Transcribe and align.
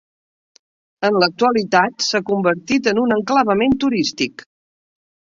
En 1.09 1.17
l'actualitat 1.23 2.05
s'ha 2.05 2.21
convertit 2.29 2.89
en 2.93 3.01
un 3.01 3.13
enclavament 3.17 3.75
turístic. 3.85 4.43